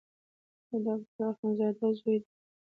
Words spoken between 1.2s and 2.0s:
اخندزاده